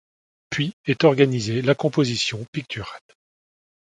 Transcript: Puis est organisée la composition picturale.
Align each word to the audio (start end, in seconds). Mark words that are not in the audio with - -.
Puis 0.49 0.73
est 0.87 1.03
organisée 1.03 1.61
la 1.61 1.75
composition 1.75 2.43
picturale. 2.51 2.99